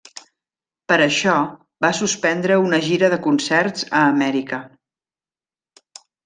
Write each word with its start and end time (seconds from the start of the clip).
Per 0.91 0.95
això, 1.05 1.35
va 1.85 1.91
suspendre 1.97 2.57
una 2.61 2.79
gira 2.87 3.11
de 3.15 3.19
concerts 3.27 3.87
a 4.01 4.03
Amèrica. 4.15 4.61